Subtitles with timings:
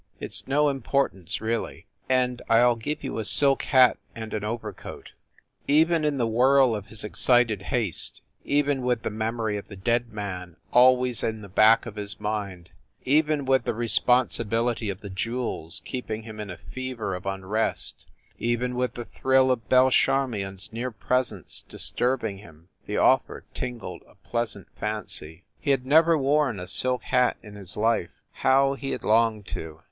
[0.19, 4.43] It s no importance, really, and I ll give you a silk hat and an
[4.43, 5.11] over coat"
[5.67, 10.11] Even in the whirl of his excited haste, even with the memory of the dead
[10.11, 12.71] man always in the back of his mind,
[13.05, 18.03] even with the responsibility of the jewels keeping him in a fever of unrest,
[18.39, 24.01] even with the thrill of Belle Charmion s near presence disturbing him, the offer tingled
[24.07, 25.43] a pleasant fancy.
[25.59, 28.89] He had WYCHERLEY COURT 239 never worn a silk hat in his life how he
[28.89, 29.79] had longed to!